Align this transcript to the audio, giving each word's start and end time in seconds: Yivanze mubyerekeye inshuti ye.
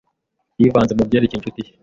Yivanze 0.61 0.91
mubyerekeye 0.97 1.37
inshuti 1.39 1.59
ye. 1.65 1.71